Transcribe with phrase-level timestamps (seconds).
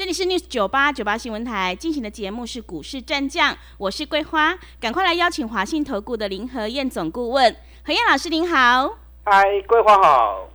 [0.00, 7.54] 这里是 News 九八九八新闻台进行的节目是股市战将，我是桂花，赶快来邀请华信投顾的林和燕总顾问，
[7.84, 8.96] 何燕老师您好。
[9.24, 10.48] 嗨，桂花好，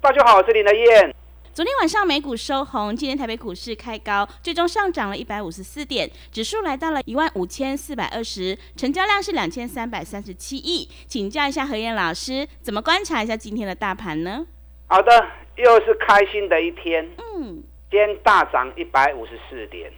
[0.00, 1.12] 大家好，我是林和燕。
[1.52, 10.88] 昨天晚上美股收红，今天台北股市开高，最终上涨了一百五十四点，指数来到了一万五千四百二十，成交量是两千三百三十七亿。
[11.08, 14.46] 请教一下何燕老师，怎么观察一下今天的大盘呢？
[14.86, 15.26] 好的，
[15.56, 17.04] 又是开心的一天。
[17.18, 17.64] 嗯。
[17.92, 19.92] 今天大涨一百五十四点，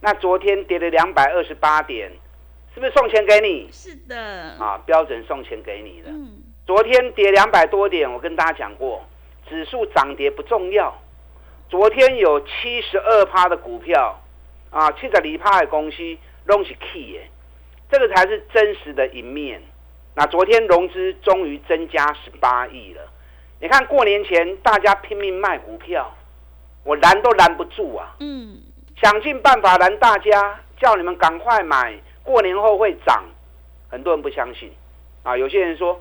[0.00, 2.08] 那昨天跌了两百二十八点，
[2.72, 3.68] 是不是送钱给你？
[3.72, 4.16] 是的，
[4.60, 6.10] 啊，标准送钱给你的。
[6.10, 9.04] 嗯，昨天跌两百多点，我跟大家讲过，
[9.48, 10.96] 指数涨跌不重要。
[11.68, 14.20] 昨天有七十二趴的股票，
[14.70, 15.96] 啊，七十二趴的公司
[16.44, 17.28] 拢是 key 耶，
[17.90, 19.60] 这个才是真实的一面。
[20.14, 23.02] 那昨天融资终于增加十八亿了，
[23.60, 26.14] 你看过年前大家拼命卖股票。
[26.84, 28.14] 我拦都拦不住啊！
[28.20, 28.58] 嗯，
[29.00, 33.24] 想尽办法拦大家，叫你们赶快买，过年后会涨。
[33.88, 34.72] 很多人不相信，
[35.24, 36.00] 啊，有些人说，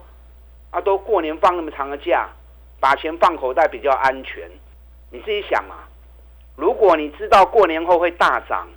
[0.69, 2.30] 啊，都过年放那么长的假，
[2.80, 4.49] 把钱放口袋比较安全。
[5.11, 5.75] 你自己想嘛，
[6.55, 8.67] 如果你知道过年后会大涨，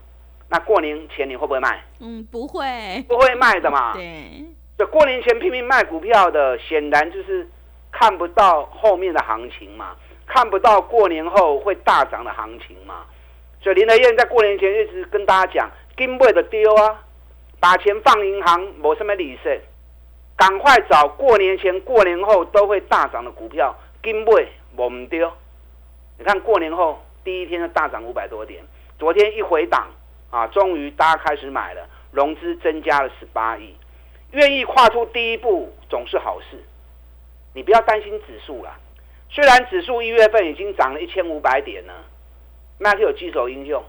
[0.49, 1.85] 那过年前你会不会卖？
[2.01, 3.93] 嗯，不会，不会卖的嘛。
[3.93, 4.45] 对，
[4.79, 7.47] 这过年前拼命卖股票的，显然就是
[7.91, 9.95] 看不到后面的行情嘛。
[10.33, 13.05] 看不到过年后会大涨的行情嘛？
[13.61, 17.05] 所以林德燕在过年前一直跟大家讲，金贵的丢啊，
[17.61, 19.61] 把钱放银行没什么利息，
[20.35, 25.31] 赶快找过年前、过年后都会大涨的股票，金贵我们丢。
[26.17, 28.65] 你看过年后第一天就大涨五百多点，
[28.99, 29.89] 昨天一回档
[30.31, 33.77] 啊，终于大家开始买了，融资增加了十八亿，
[34.31, 36.65] 愿意跨出第一步总是好事，
[37.53, 38.79] 你不要担心指数了。
[39.35, 41.95] 虽然指数一月份已经涨了一千五百点了，
[42.79, 43.83] 那就有基手应用，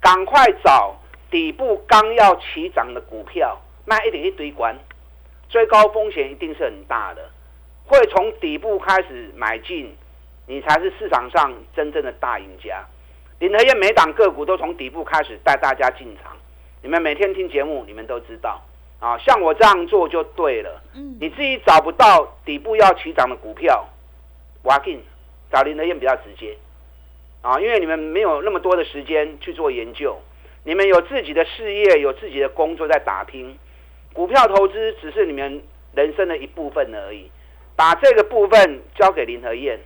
[0.00, 0.94] 赶快找
[1.32, 4.78] 底部刚要起涨的股票，那一点一堆关，
[5.48, 7.28] 最高风险一定是很大的，
[7.86, 9.92] 会从底部开始买进，
[10.46, 12.86] 你才是市场上真正的大赢家。
[13.40, 16.36] 林和燕每档个股都从底部开始带大家进场，
[16.82, 18.62] 你们每天听节目，你们都知道
[19.00, 20.80] 啊，像我这样做就对了。
[20.94, 23.84] 嗯，你自己找不到底部要起涨的股票。
[24.62, 25.02] 挖进
[25.52, 26.56] 找林德燕比较直接
[27.42, 30.16] 啊，因为你们没有那么多的时间去做研究，
[30.64, 33.58] 你们有自己的事业，有自己的工作在打拼，
[34.12, 35.62] 股票投资只是你们
[35.92, 37.30] 人生的一部分而已。
[37.74, 39.80] 把这个部分交给林和燕，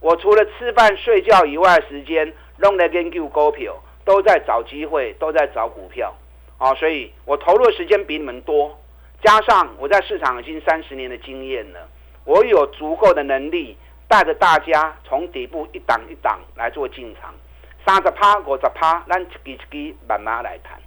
[0.00, 6.12] 我除了吃饭睡觉以外，时间弄来研究股票，都在找机会，都在找股票
[6.58, 8.76] 啊，所以我投入的时间比你们多，
[9.22, 11.88] 加上我在市场已经三十年的经验了，
[12.24, 13.76] 我有足够的能力。
[14.08, 17.34] 带着大家从底部一档一档来做进场，
[17.84, 20.78] 三十趴、五十趴，咱一支一支慢慢来谈。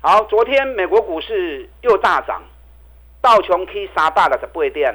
[0.00, 2.40] 好，昨天美国股市又大涨，
[3.20, 4.94] 道琼 K 三百六十八点，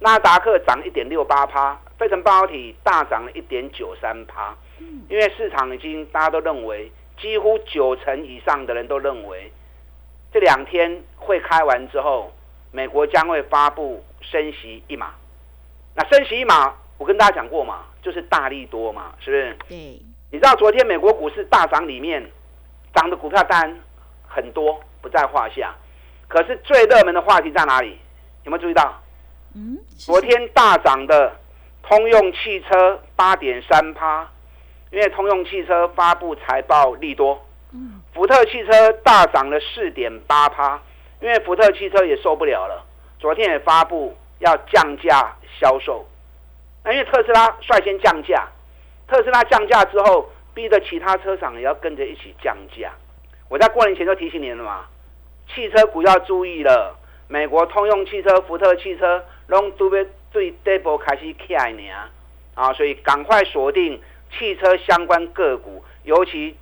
[0.00, 4.54] 纳达克涨一点六八趴，费城半导体大涨了一点九三趴。
[5.08, 9.50] 因为市场已经大家都认为，几乎九成以上的人都认为，
[10.30, 12.30] 这两天会开完之后，
[12.70, 15.14] 美国将会发布升息一码。
[15.94, 16.74] 那升息一码。
[17.02, 19.56] 我跟大家讲过嘛，就是大力多嘛，是不是？
[19.68, 19.76] 对。
[20.30, 22.24] 你知道昨天美国股市大涨里面，
[22.94, 23.76] 涨的股票单
[24.24, 25.74] 很多，不在话下。
[26.28, 27.98] 可是最热门的话题在哪里？
[28.44, 29.02] 有没有注意到？
[29.56, 29.76] 嗯。
[29.98, 31.32] 昨天大涨的
[31.82, 34.30] 通用汽车八点三趴，
[34.92, 37.44] 因为通用汽车发布财报利多。
[37.72, 38.00] 嗯。
[38.14, 40.80] 福特汽车大涨了四点八趴，
[41.20, 42.86] 因为福特汽车也受不了了，
[43.18, 46.06] 昨天也发布要降价销售。
[46.84, 48.48] 那因为特斯拉率先降价，
[49.06, 52.92] 特斯拉降价之后，逼得其他车厂也要跟着一起降价。
[53.48, 54.86] 我在过年前就提醒你了嘛，
[55.46, 56.98] 汽车股要注意了。
[57.28, 61.82] 美国通用汽车、福特汽车拢都要对底部开始起来呢
[62.54, 64.00] 啊，所以赶快锁定
[64.36, 66.56] 汽车相关个股，尤其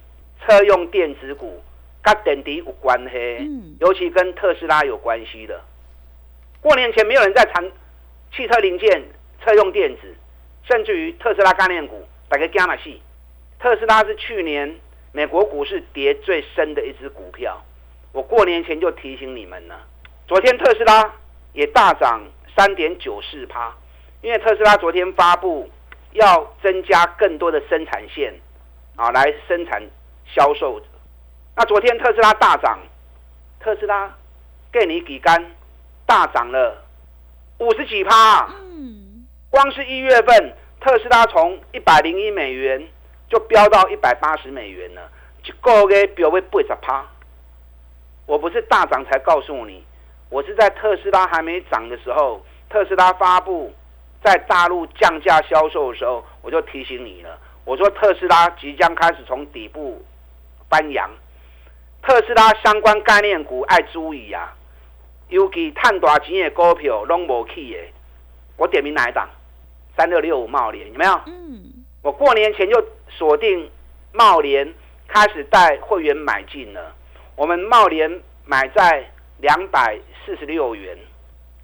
[0.46, 1.62] 车用电子股，
[2.02, 3.48] 跟电池有关系，
[3.80, 5.60] 尤其跟特斯拉有关系的。
[6.60, 7.72] 过年前没有人在谈
[8.36, 9.02] 汽车零件。
[9.44, 10.14] 车用电子，
[10.68, 13.00] 甚至于特斯拉概念股，大概加哪戏？
[13.58, 14.78] 特斯拉是去年
[15.12, 17.62] 美国股市跌最深的一只股票。
[18.12, 19.80] 我过年前就提醒你们了，
[20.26, 21.14] 昨天特斯拉
[21.52, 22.22] 也大涨
[22.56, 23.72] 三点九四趴，
[24.20, 25.70] 因为特斯拉昨天发布
[26.12, 28.34] 要增加更多的生产线
[28.96, 29.82] 啊，来生产
[30.26, 30.80] 销售。
[31.56, 32.80] 那昨天特斯拉大涨，
[33.60, 34.12] 特斯拉
[34.72, 35.52] 给你几干
[36.06, 36.84] 大涨了
[37.58, 38.48] 五十几趴。
[39.50, 42.88] 光是一月份特斯拉从一百零一美元
[43.28, 45.10] 就飙到一百八十美元了，
[45.44, 47.04] 一个月飙为八十趴。
[48.26, 49.84] 我不是大涨才告诉你，
[50.28, 53.74] 我是在特斯拉还没涨的时候，特斯拉发布
[54.22, 57.36] 在大陆降价销售的时候，我就提醒你了。
[57.64, 60.00] 我说特斯拉即将开始从底部
[60.68, 61.10] 翻扬。
[62.02, 64.54] 特斯拉相关概念股爱注意啊，
[65.28, 67.78] 尤其赚大钱的股票拢无去的。
[68.56, 69.28] 我点名哪一档？
[70.00, 71.12] 三六六五茂联有没有？
[71.26, 71.60] 嗯。
[72.02, 73.70] 我过年前就锁定
[74.12, 74.72] 茂联，
[75.06, 76.94] 开始带会员买进了。
[77.36, 78.10] 我们茂联
[78.46, 79.04] 买在
[79.40, 80.96] 两百四十六元，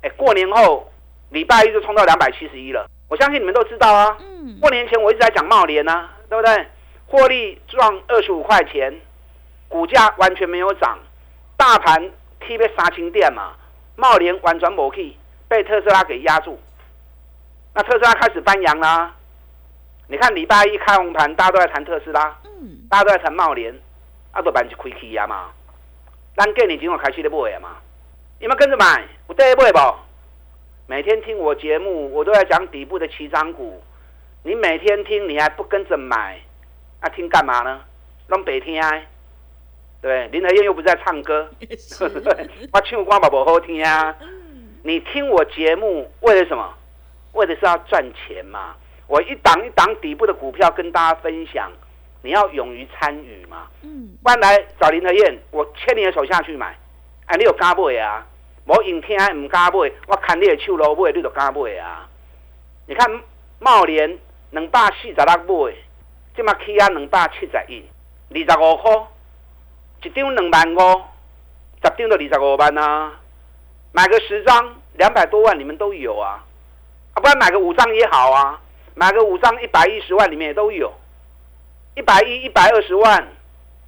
[0.02, 0.86] 哎，过年后
[1.30, 2.86] 礼拜一就冲到两百七十一了。
[3.08, 4.18] 我相信你们都知道啊。
[4.20, 4.58] 嗯。
[4.60, 6.66] 过年前我一直在讲茂联啊，对不对？
[7.06, 9.00] 获利赚二十五块钱。
[9.66, 10.98] 股价完全没有涨，
[11.56, 12.10] 大盘
[12.40, 13.54] T 被杀青店嘛，
[13.96, 15.16] 茂联完全没去，
[15.48, 16.60] 被特斯拉给压住。
[17.76, 19.14] 那特斯拉开始翻扬啦，
[20.08, 22.34] 你看礼拜一开红盘，大家都在谈特斯拉，
[22.88, 23.78] 大家都在谈茂联，
[24.32, 25.50] 阿多板就亏起呀嘛。
[26.34, 27.76] 咱给你今晚开始的买嘛，
[28.40, 29.04] 你们跟着买？
[29.26, 29.78] 我带买不？
[30.86, 33.82] 每天听我节目，我都在讲底部的起涨股，
[34.42, 36.40] 你每天听，你还不跟着买，
[37.02, 37.82] 那听干嘛呢？
[38.26, 39.06] 让白天。
[40.00, 44.16] 对，林和燕又不是在唱歌， 对，我唱歌嘛不好听啊。
[44.82, 46.72] 你听我节目为了什么？
[47.36, 48.74] 为的是要赚钱嘛。
[49.06, 51.70] 我一档一档底部的股票跟大家分享，
[52.22, 53.68] 你要勇于参与嘛。
[53.82, 56.76] 嗯，搬来找林和燕，我牵你的手下去买。
[57.26, 58.26] 哎，你有加买啊？
[58.64, 62.08] 我硬听唔加买，我看你的手路买，你就敢买啊。
[62.86, 63.08] 你看
[63.60, 64.18] 茂联
[64.50, 65.24] 两百四十六
[65.66, 65.74] 买，
[66.34, 67.84] 即马起啊两百七十一，
[68.30, 69.06] 二十五块。
[70.02, 71.02] 一张两万五，
[71.82, 73.12] 十张都二十五万啊！
[73.90, 76.45] 买个十张，两百多万，你们都有啊！
[77.16, 78.60] 啊，不然买个五张也好啊！
[78.94, 80.92] 买个五张，一百一十万里面也都有，
[81.94, 83.26] 一百一、一百二十万，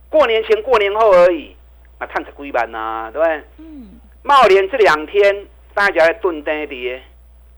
[0.08, 1.54] 过年前、过年后而已，
[1.98, 3.44] 啊，探十几万呐，对不对？
[3.58, 4.00] 嗯。
[4.22, 7.02] 茂联这两天大家在蹲跌跌，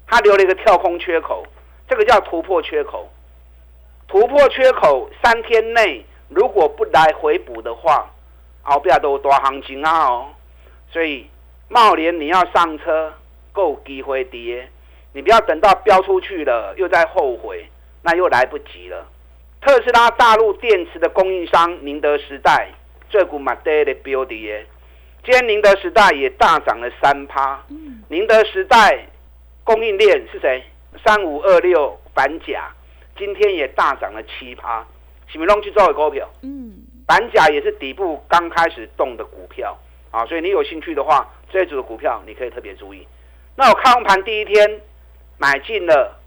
[0.08, 1.46] 它留了一个跳空缺口，
[1.88, 3.08] 这个叫突破缺口。
[4.08, 8.10] 突破缺口三天内如果不来回补的话，
[8.62, 10.06] 后边都有大行情啊！
[10.08, 10.26] 哦，
[10.92, 11.28] 所以
[11.68, 13.12] 茂联你要上车，
[13.52, 14.68] 够机会跌，
[15.12, 17.66] 你不要等到飙出去了又在后悔，
[18.02, 19.06] 那又来不及了。
[19.60, 22.68] 特斯拉大陆电池的供应商宁德时代
[23.10, 24.66] 这股买跌的标的耶，
[25.24, 27.62] 今天宁德时代也大涨了三趴。
[28.08, 29.06] 宁德时代
[29.64, 30.62] 供应链是谁？
[31.04, 32.72] 三五二六板甲
[33.18, 34.86] 今天也大涨了七趴，
[35.26, 36.28] 是咪拢去做股票？
[36.42, 36.72] 嗯。
[37.06, 39.76] 板甲也是底部刚开始动的股票
[40.12, 43.06] 啊，所以你有兴趣的话，这一组的股票你可以特别注意。
[43.56, 44.80] 那我看盘第一天
[45.40, 46.20] 买进了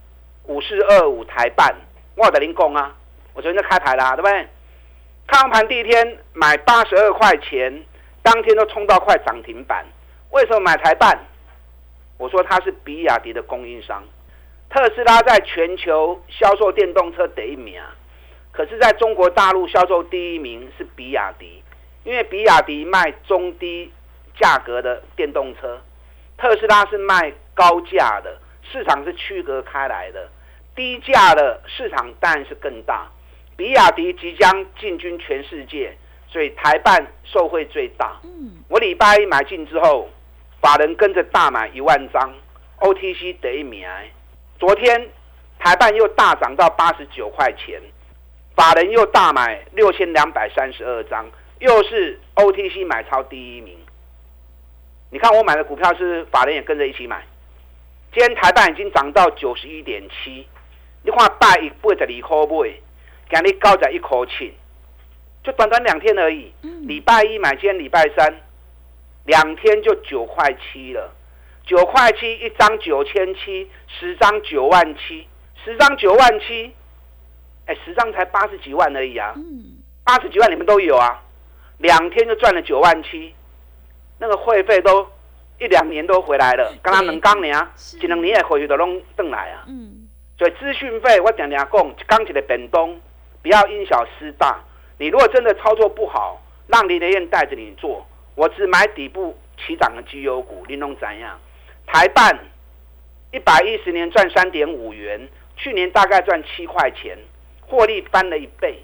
[0.48, 1.72] 五四二五台半，
[2.16, 2.96] 我的零工啊，
[3.36, 4.48] 我昨天就开牌啦，对不对？
[5.28, 7.86] 看盘第一天买八十二块钱，
[8.24, 9.86] 当天都冲到快涨停板。
[10.32, 11.28] 为什么买台半？
[12.18, 14.04] 我说它是比亚迪的供应商，
[14.68, 17.94] 特斯拉在全球销售电动车第一名啊。
[18.52, 21.64] 可是，在中国大陆销售第一名是比亚迪，
[22.04, 23.92] 因为比亚迪卖中低
[24.40, 25.80] 价格的电动车，
[26.36, 28.40] 特斯拉是卖高价的，
[28.72, 30.30] 市场是区隔开来的，
[30.76, 33.10] 低价的市场当然是更大。
[33.56, 35.96] 比亚迪即将进军全世界，
[36.28, 38.20] 所以台办受惠最大。
[38.24, 40.10] 嗯，我礼拜一买进之后，
[40.60, 42.34] 法人跟着大买一万张
[42.80, 43.88] ，OTC 得一名。
[44.60, 45.10] 昨天
[45.60, 47.80] 台办又大涨到八十九块钱。
[48.56, 51.26] 法人又大买六千两百三十二张，
[51.58, 53.76] 又是 OTC 买超第一名。
[55.10, 57.26] 你看我买的股票是法人也跟着一起买。
[58.14, 60.48] 今天台办已经涨到九十一点七，
[61.02, 62.74] 你看八一八十二块买，
[63.28, 64.54] 今日高在一口气，
[65.44, 66.54] 就短短两天而已。
[66.84, 68.32] 礼拜一买，今天礼拜三，
[69.26, 71.12] 两天就九块七了。
[71.66, 75.28] 九块七一张九千七，十张九万七，
[75.66, 76.72] 十张九万七。
[77.66, 79.34] 哎，十张才八十几万而已啊！
[80.04, 81.20] 八十几万你们都有啊，
[81.78, 83.34] 两天就赚了九万七，
[84.20, 85.08] 那个会费都
[85.64, 86.74] 一两年都回来了。
[86.82, 89.64] 刚刚能刚年，只能年也回去都弄回来啊。
[89.68, 93.00] 嗯，所以资讯费我讲讲讲，刚起的本东
[93.42, 94.60] 不要因小失大。
[94.98, 98.06] 你如果真的操作不好，让林德燕带着你做，
[98.36, 101.40] 我只买底部起涨的绩优股，你弄怎样？
[101.88, 102.38] 台办
[103.32, 107.18] 一百一十年赚三点五元，去年大概赚七块钱，
[107.62, 108.84] 获利翻了一倍。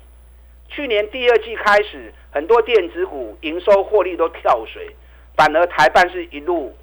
[0.69, 4.95] 去年第二季开始，很多电子股营收获利都跳水，
[5.39, 6.75] 反而台办是一路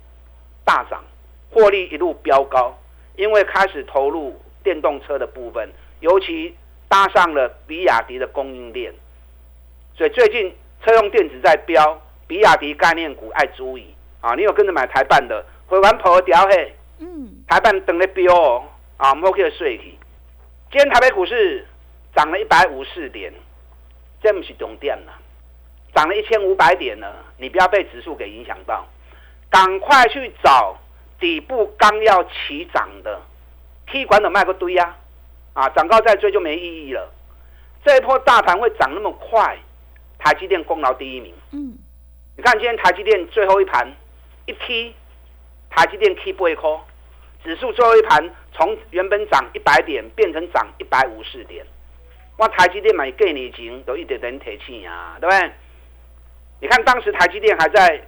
[0.64, 1.04] 大涨，
[1.50, 2.74] 获利一路飙高，
[3.16, 5.68] 因为开始投入电动车的部分，
[6.00, 6.56] 尤其
[6.88, 8.94] 搭上了比亚迪的供应链，
[9.94, 14.34] 所以最近车用电子在飙，比亚迪概念股爱注意啊！
[14.34, 18.64] 你有跟着买台办的，回完跑掉嘿，嗯，台办等了飙哦，
[18.96, 19.98] 啊，摩克税去，
[20.72, 21.66] 今天台北股市
[22.14, 23.30] 涨了一百五四点。
[24.22, 25.12] 这不是重点了，
[25.96, 28.86] 涨了一千五百点了，你不要被指数给影响到，
[29.48, 30.76] 赶快去找
[31.18, 33.18] 底部刚要起涨的
[33.86, 34.94] ，T 管的卖个堆呀，
[35.54, 37.10] 啊，涨高再追就没意义了。
[37.82, 39.56] 这一波大盘会涨那么快，
[40.18, 41.32] 台积电功劳第一名。
[41.52, 41.78] 嗯，
[42.36, 43.90] 你看今天台积电最后一盘
[44.44, 44.94] 一 T，
[45.70, 46.82] 台积电 T 不会扣，
[47.42, 51.64] 指数最后一盘从原本涨一百点变成涨一百五十点。
[52.36, 55.50] 我台积电买几年前都一点点提气啊，对不对？
[56.60, 58.02] 你看当时台积电还在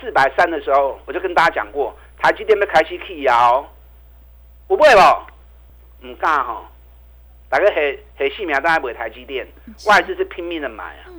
[0.00, 3.68] 四百三的时候，我就跟大家讲过，台积电要开始起摇，
[4.66, 6.06] 不会不？
[6.08, 6.64] 唔敢吼，
[7.48, 9.46] 大概黑黑四名都还买台积电，
[9.86, 11.12] 外资是拼命的买啊。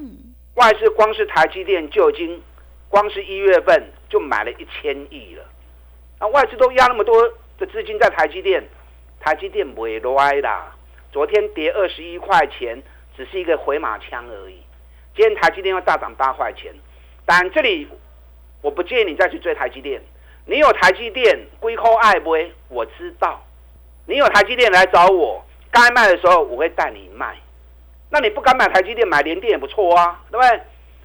[0.56, 2.42] 外资光是台积电就已经，
[2.90, 5.44] 光是一月份就买了一千亿了。
[6.20, 8.62] 那外资都压那么多的资金在台积电，
[9.20, 10.76] 台积电不会歪啦。
[11.12, 12.82] 昨天跌二十一块钱，
[13.16, 14.61] 只是一个回马枪而已。
[15.22, 16.74] 今天台积电要大涨八块钱，
[17.28, 17.88] 但这里
[18.64, 20.02] 我不建议你再去追台积电。
[20.48, 22.32] 你有台积电归扣爱不？
[22.70, 23.40] 我知道，
[24.08, 27.38] 你有台积电来找我，该卖的时候我会带你卖。
[28.10, 30.60] 那你不敢买台积电，买联电也不错啊，对不对？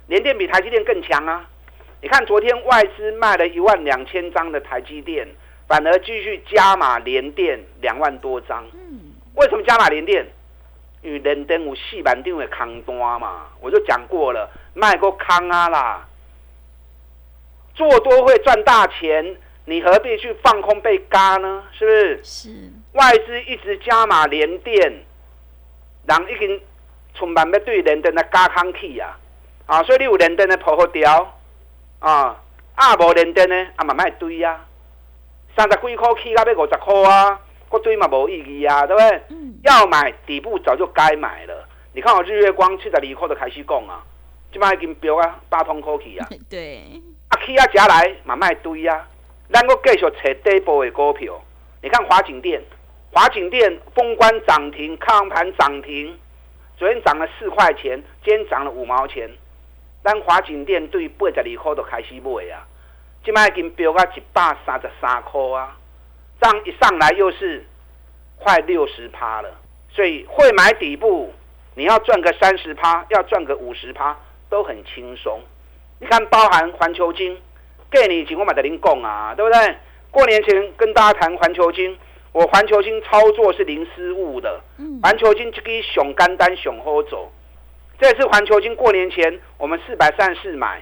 [0.06, 1.46] 联电比台积电更强啊。
[2.00, 5.28] 你看昨天外资卖了一万两千张的台积电，
[5.68, 8.64] 反而继续加码联电两万多张。
[9.35, 10.26] 为什么加码连电？
[11.06, 16.04] 因为连电有四万张的空单嘛，我就讲过了，卖过空啊啦。
[17.75, 19.36] 做多会赚大钱，
[19.66, 21.62] 你何必去放空被嘎呢？
[21.70, 22.25] 是不是？
[22.25, 22.50] 是。
[22.94, 26.60] 外资一直加码连电，人已经
[27.14, 29.16] 充满要对连电的加空气啊！
[29.66, 31.38] 啊，所以你有连电的破好掉
[32.00, 32.42] 啊，
[32.75, 34.66] 啊无连电呢，啊慢慢堆啊，
[35.56, 37.40] 三十几块起到要五十块啊。
[37.76, 39.23] 个堆嘛无意义啊，对不对？
[39.62, 41.68] 要买底部早就该买了。
[41.92, 44.02] 你看我日月光七十二块都开始讲啊，
[44.52, 46.26] 即摆已经飙啊八通科去啊。
[46.49, 46.83] 对。
[47.28, 49.06] 啊，起啊加来嘛卖堆啊。
[49.52, 51.40] 咱个继续找底部的股票。
[51.83, 52.62] 你看华景店，
[53.12, 56.18] 华景店封关涨停，抗盘涨停，
[56.76, 59.30] 昨天涨了四块钱，今天涨了五毛钱。
[60.02, 62.66] 咱华景店对八十二块都开始买啊，
[63.25, 65.76] 即摆已经飙到一百三十三块啊。
[66.47, 67.67] 这样一上来又是
[68.37, 69.53] 快六十趴了，
[69.91, 71.35] 所以会买底部，
[71.75, 74.17] 你要赚个三十趴，要赚个五十趴
[74.49, 75.41] 都很轻松。
[75.99, 77.37] 你看，包含环球金，
[77.91, 79.76] 给你请我买的零供啊，对不对？
[80.12, 81.99] 过年前跟大家谈环球金，
[82.31, 84.61] 我环球金操作是零失误的。
[85.03, 87.33] 环球金这个熊干单熊好走，
[87.99, 90.81] 这次环球金过年前我们四百三十四买，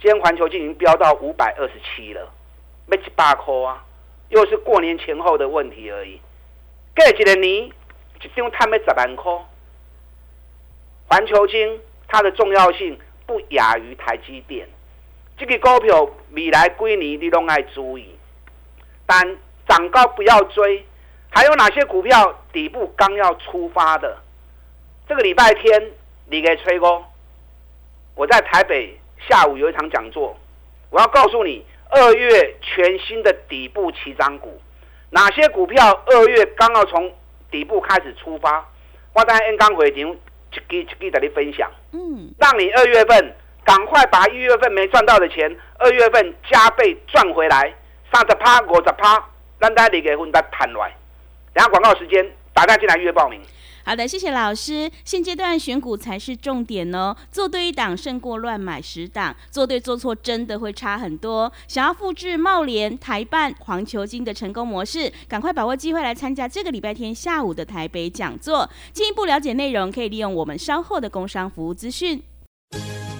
[0.00, 2.32] 今天环球金已经飙到五百二十七了，
[2.86, 3.84] 没几百块啊。
[4.32, 6.18] 又是过年前后的问题而已。
[6.96, 7.70] 过几年
[8.20, 9.30] 一张摊要十万块，
[11.06, 14.66] 环球金它的重要性不亚于台积电。
[15.36, 18.16] 这个股票未来几年你都爱注意，
[19.04, 19.36] 但
[19.68, 20.86] 涨高不要追。
[21.28, 24.16] 还有哪些股票底部刚要出发的？
[25.06, 25.90] 这个礼拜天
[26.26, 27.04] 你给吹哥，
[28.14, 28.98] 我在台北
[29.28, 30.34] 下午有一场讲座，
[30.88, 31.66] 我要告诉你。
[31.92, 34.58] 二月全新的底部起涨股，
[35.10, 37.14] 哪些股票二月刚要从
[37.50, 38.66] 底部开始出发？
[39.12, 47.74] 我在 N 刚回停，一记一记的你分享，嗯，让你二月份赶快把一月份没赚到的钱，二月份加倍赚回来，
[48.10, 49.22] 三十趴、五十趴，
[49.58, 50.96] 让大家给混得谈来。
[51.52, 53.38] 然后广告时间，打电话进来预约报名。
[53.84, 54.90] 好的，谢谢老师。
[55.04, 61.52] 现阶段选股才是重点哦，做对一档胜过乱买十档，做对做错真的会差很多。
[61.66, 68.68] 想要复制茂联、台办、黄球金的成功模式，赶快把握机会来参加这个礼拜天下午的台北讲座。
[68.92, 72.22] 进一步了解内容，可以利用我们稍后的工商服务资讯。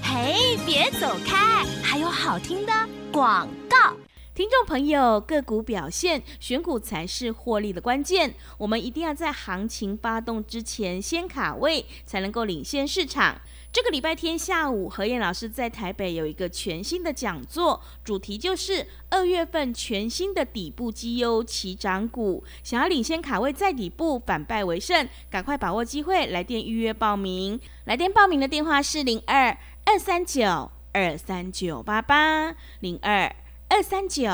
[0.02, 2.72] 嘿，别走开，还有好听的
[3.10, 3.96] 广告。
[4.34, 8.34] 听众朋友，个股表现，选股才是获利的关键。
[8.56, 13.38] 我们一定要在行情发动之前先卡位，才能够领先市场。
[13.70, 27.60] 这个礼拜天下午，何燕老师在台北有一个全新的讲座，主题就是二月份全新的底部绩优起涨股，想要领先卡位在底部，反败为胜，赶快把握机会，来电预约报名。
[27.84, 33.36] 来电报名的电话是零二二三九二三九八八零二
[33.74, 34.28] 二三九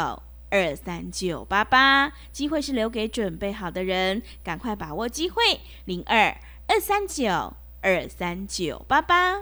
[0.50, 7.54] 二三九八八，机会是留给准备好的人，赶快把握机会，零二二三九。
[7.80, 9.36] 二三九八八，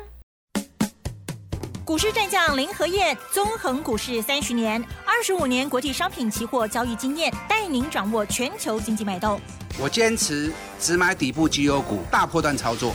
[1.87, 9.41] 股市战将林和燕，纵横股市三十年，二十五年国际商品期货交易经验，带您掌握全球经济脉动。
[9.81, 12.95] 我坚持只买底部绩优股，大波段操作。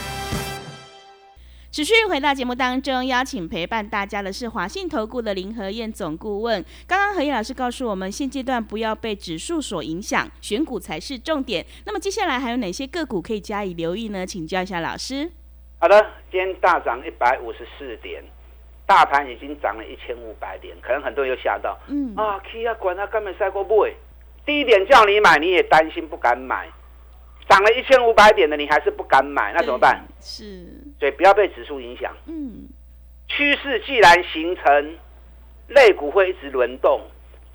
[1.71, 6.61] 持续回到节目当中，邀请陪伴大家的是华信投顾的林和燕总顾问。
[6.85, 11.65] 刚刚何燕老师告诉我们，现阶段不要被指数所影响，选股才是重点。
[11.85, 14.25] 那么接下来还有哪些个股可以加以留意呢？
[14.25, 15.31] 请教一下老师。
[15.79, 15.97] 好的，
[16.29, 18.21] 今天大涨一百五十四点，
[18.85, 23.95] 大盘已经涨了一千五百点，可能很多人又吓到，嗯啊，K 啊，管他根本赛过不会。
[24.45, 26.69] 低点叫你买，你也担心不敢买。
[27.47, 30.05] 涨了一千五百点的，你还是不敢买，那怎么办？
[30.19, 32.15] 是，所以不要被指数影响。
[32.27, 32.69] 嗯，
[33.27, 34.97] 趋势既然形成，
[35.67, 37.01] 类股会一直轮动，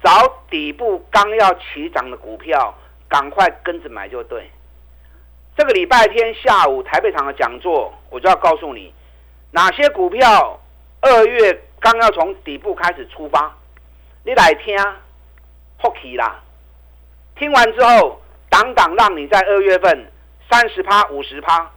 [0.03, 2.75] 找底部刚要起涨的股票，
[3.09, 4.51] 赶快跟着买就对。
[5.57, 8.93] 这个礼拜天下午台北场的讲座，我就要告诉你，
[9.53, 10.61] 哪些股票
[11.01, 13.57] 二月刚要从底部开始出发，
[14.25, 14.77] 你来听，
[15.81, 16.43] 福气啦！
[17.37, 18.21] 听完之后。
[18.49, 20.11] 档档让你在二月份
[20.49, 21.71] 三十趴、五十趴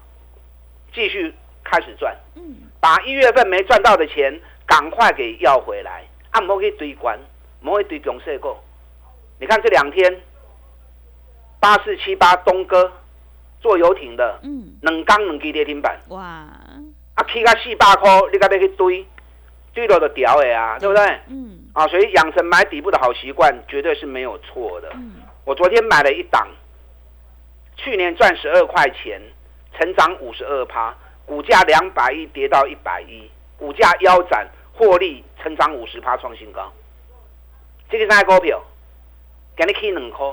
[0.94, 1.34] 继续
[1.70, 7.20] 开始赚，嗯，把一月份没赚到的钱赶快给要回来，按摩去堆关，
[7.62, 8.56] 摩去堆强势股。
[9.40, 10.22] 你看这两天
[11.60, 12.92] 八四七八东哥
[13.62, 19.06] 坐游艇的，嗯，两缸两基跌停板，哇，啊起个四百块，你该要去堆，
[19.74, 21.20] 堆到就掉的啊，对不对？
[21.28, 24.90] 嗯，啊，所以养成买底部的好习惯绝对是没有错的。
[24.96, 26.48] 嗯，我昨天买了一档。
[27.82, 29.22] 去年赚十二块钱，
[29.78, 30.94] 成长五十二趴，
[31.30, 36.74] 股价两百一跌到一百一，股价腰斩，获利成长五十趴创新高。
[37.88, 38.60] 这个啥股票？
[39.56, 40.26] 今日起两块，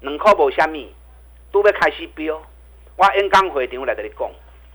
[0.00, 0.92] 两块无虾米，
[1.52, 2.42] 都要开始飙。
[2.96, 4.28] 我演讲会场来跟你讲，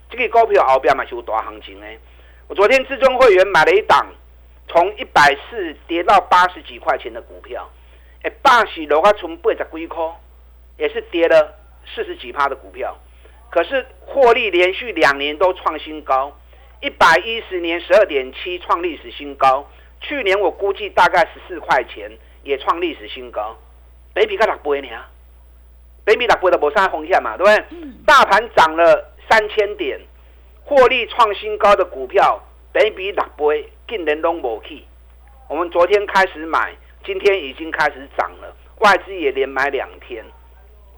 [0.09, 1.87] 这个股票后边嘛是有大行情的。
[2.47, 4.07] 我昨天至尊会员买了一档，
[4.69, 7.69] 从一百四跌到八十几块钱的股票，
[8.23, 10.01] 哎，八十落啊，从八十几块，
[10.77, 11.55] 也是跌了。
[11.93, 12.97] 四十几趴的股票，
[13.49, 16.37] 可是获利连续两年都创新高，
[16.81, 19.65] 一百一十年十二点七创历史新高，
[20.01, 22.11] 去年我估计大概十四块钱
[22.43, 23.57] 也创历史新高，
[24.13, 24.87] 北比才六倍呢，
[26.03, 27.79] 北比六倍都无啥风险嘛，对不对？
[28.05, 29.99] 大盘涨了三千点，
[30.63, 34.83] 获利创新高的股票，北比六倍竟然拢无去。
[35.49, 40.23] 我们昨天开始买，今天已经开始涨了，外资也连买两天。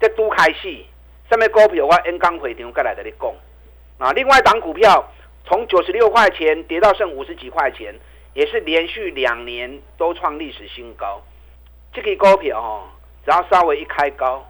[0.00, 0.86] 这都开戏，
[1.30, 3.32] 上面股票我演讲会场过来跟你讲
[3.98, 4.12] 啊。
[4.12, 5.08] 另外一档股票
[5.46, 7.94] 从九十六块钱跌到剩五十几块钱，
[8.34, 11.22] 也是连续两年都创历史新高。
[11.92, 12.88] 这个股票哦，
[13.24, 14.44] 只要稍微一开高，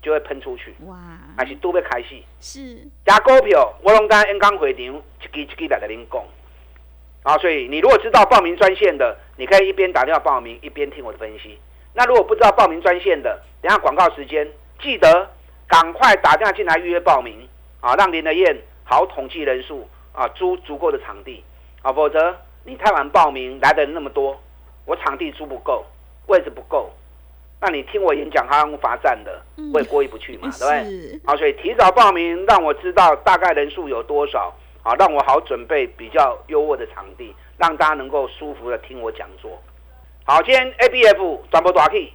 [0.00, 0.74] 就会喷出去。
[0.86, 0.96] 哇！
[1.36, 2.24] 还是都被开戏。
[2.40, 2.78] 是。
[3.04, 6.24] 加股票，我拢在演讲会场一支一支来跟您讲。
[7.24, 11.58] 啊，所以你如果知道报名专线的，你可以一边打电话报名，一边听我的分析。
[11.92, 14.48] 那如果不知道报名专线的，等下广告时间。
[14.80, 15.30] 记得
[15.72, 17.48] 赶快打电话进来预约报名
[17.80, 18.54] 啊，让林德燕
[18.84, 21.42] 好统计人数啊，租足够的场地
[21.80, 24.38] 啊，否则你太晚报名来的人那么多，
[24.84, 25.82] 我场地租不够，
[26.26, 26.90] 位置不够，
[27.58, 29.40] 那你听我演讲还用罚站的，
[29.72, 31.20] 我也过意不去嘛，对不对？
[31.24, 39.50] 好，所以提早报名，让我知道大概人数有多少啊，让我好准备比较优渥的场地，让大家能够舒服的听我讲座。
[40.24, 42.12] 好，今天 A B F 转播大 K，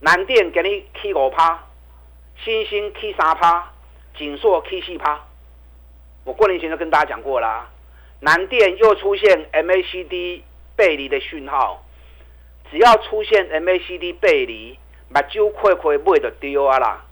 [0.00, 1.62] 南电给你 K 五趴。
[2.44, 3.70] 新兴 K 三趴，
[4.18, 5.20] 锦硕 K 四趴。
[6.24, 7.68] 我过年前就跟大家讲过啦，
[8.18, 10.40] 南电又出现 MACD
[10.74, 11.84] 背离的讯号，
[12.68, 14.76] 只要出现 MACD 背离，
[15.12, 17.04] 把揪亏亏不会的丢啊啦！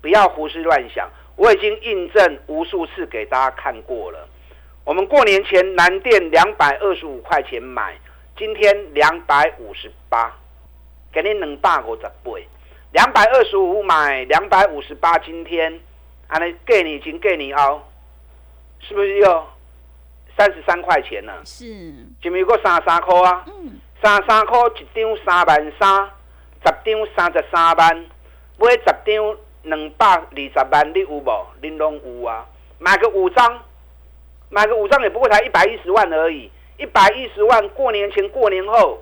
[0.00, 4.28] 不要胡思乱想，我已经印证无数次给大家看过了。
[4.84, 7.96] 我们过年前南电两百二十五块钱买，
[8.36, 10.36] 今天两百五十八，
[11.12, 12.48] 给你两百五十倍。
[12.96, 15.80] 两百二十五买两百五十八，今天。
[16.28, 17.80] 啊，那给你已经给你哦，
[18.80, 19.46] 是不是又
[20.36, 21.66] 三十三块钱呢，是，
[22.20, 26.10] 前面有个三三块啊，嗯，三三块一张三万三，
[26.64, 27.96] 十张三十三万，
[28.58, 31.46] 买十张两百二十万，你有无？
[31.62, 32.44] 恁拢有啊，
[32.80, 33.62] 买个五张，
[34.48, 39.00] 买个五张也不过才一百一十万而已，一百一十万过年前过年后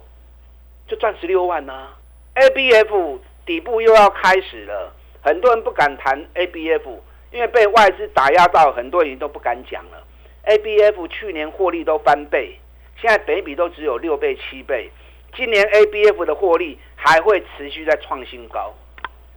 [0.87, 1.88] 就赚十六万呐、
[2.35, 6.83] ABF 底部又要开始了，很多人不敢谈 ABF，
[7.30, 10.02] 因为被外资打压到，很多人都不敢讲了。
[10.46, 12.59] ABF 去年获利都翻倍，
[13.00, 14.90] 现在北比都只有六倍、七倍。
[15.35, 18.74] 今年 ABF 的获利还会持续在创新高，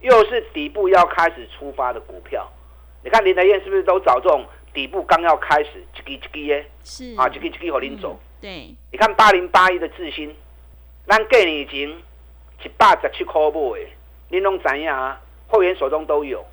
[0.00, 2.50] 又是底部要开始出发的股票。
[3.02, 6.66] 你看林德燕是不是都找这种底部刚要开始一支一支耶？
[6.84, 8.12] 是啊，一支一支和您走。
[8.12, 10.32] 嗯对，你看八零八一的智新，
[11.08, 11.90] 咱过年前
[12.62, 13.86] 一百十七块买的，
[14.28, 15.20] 你拢知影啊？
[15.48, 16.44] 会员手中都有，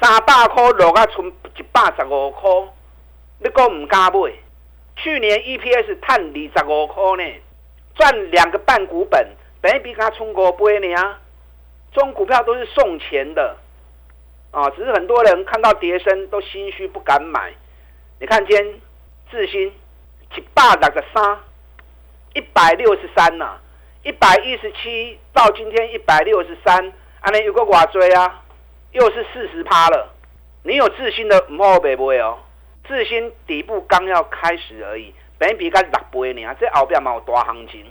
[0.00, 2.50] 三百块落啊，剩一百十五块，
[3.38, 4.32] 你讲唔敢买？
[4.96, 7.32] 去年 EPS 赚二十五块呢，
[7.94, 9.26] 赚两个半股本，
[9.60, 11.20] 本一比他冲过杯呢啊！
[11.92, 13.56] 这种股票都是送钱的
[14.50, 17.52] 啊，只是很多人看到跌升都心虚不敢买。
[18.20, 18.80] 你看今天
[19.30, 19.72] 智新。
[20.36, 21.38] 一百六十三，
[22.34, 23.56] 一百六十三呐，
[24.02, 26.92] 一百一十七到今天一百六十三，
[27.24, 28.42] 安尼有个寡追啊，
[28.92, 30.12] 又是四十趴了。
[30.62, 32.36] 你有自信的唔好白买哦，
[32.86, 37.82] 自信底部刚要开始而已，本比才六倍呢，这后边嘛有大行情。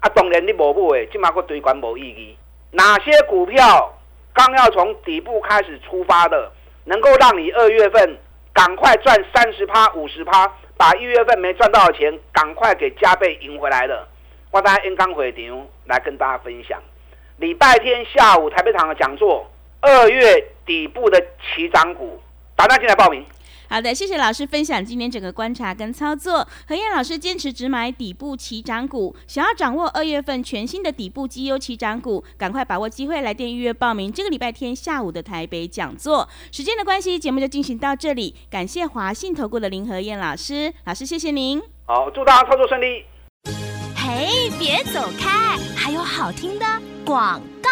[0.00, 2.36] 啊，当然你无买，即马个堆管无意义。
[2.72, 3.96] 哪些股票
[4.34, 6.50] 刚要从底部开始出发的，
[6.82, 8.18] 能够让你二月份
[8.52, 10.52] 赶快赚三十趴、五十趴？
[10.76, 14.08] 把一月份没赚到的钱赶快给加倍赢回来的。
[14.50, 16.82] 我在演讲会场来跟大家分享。
[17.38, 19.48] 礼拜天下午台北场的讲座，
[19.80, 22.18] 二月底部的起涨股，
[22.56, 23.24] 打电进来报名。
[23.70, 26.44] 好的，谢谢老师分享今天整个观察跟操作。
[26.66, 36.28] 何燕老师坚持只买底部起涨股，想要掌握二月份全新的底部绩优起涨股，赶快把握机会来电预约报名这个礼拜天下午的台北讲座。
[36.50, 41.62] 时间的关系，节目就进行到这里，感谢华信投顾的林何燕老师，老师谢谢您。
[41.84, 43.04] 好，祝大家操作顺利。
[44.08, 44.26] 哎，
[44.58, 46.64] 别走开，还有好听的
[47.04, 47.68] 广告。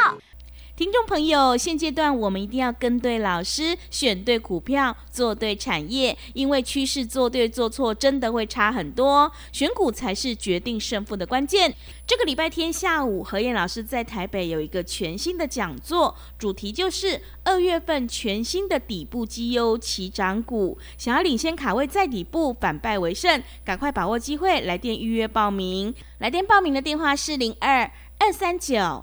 [0.76, 11.74] 听众朋友，现阶段我们一定要跟对老师，选对股票，做对产业，因为趋势做对做错真的会差很多，选股才是决定胜负的关键。
[12.06, 25.94] 这个礼拜天下午，何燕老师在台北有一个全新的讲座，主题就是二月份全新的底部绩优起涨股，想要领先卡位在底部，反败为胜，赶快把握机会，来电预约报名。
[26.18, 29.02] 来电报名的电话是零二二三九。